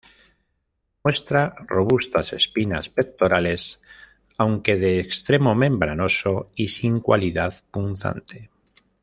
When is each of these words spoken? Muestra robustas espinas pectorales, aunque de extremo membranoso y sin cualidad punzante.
Muestra 1.03 1.53
robustas 1.67 2.33
espinas 2.33 2.89
pectorales, 2.89 3.79
aunque 4.39 4.75
de 4.75 4.99
extremo 4.99 5.53
membranoso 5.53 6.47
y 6.55 6.69
sin 6.69 7.01
cualidad 7.01 7.53
punzante. 7.69 8.49